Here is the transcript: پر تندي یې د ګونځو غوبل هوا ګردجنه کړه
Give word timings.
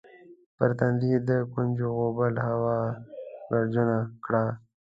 پر 0.55 0.69
تندي 0.79 1.07
یې 1.13 1.19
د 1.29 1.31
ګونځو 1.53 1.87
غوبل 1.97 2.33
هوا 2.47 2.77
ګردجنه 3.51 3.97
کړه 4.25 4.43